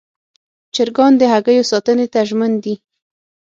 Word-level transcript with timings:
چرګان 0.75 1.13
د 1.17 1.23
هګیو 1.33 1.69
ساتنې 1.71 2.05
ته 2.13 2.19
ژمن 2.29 2.51
دي. 2.63 2.73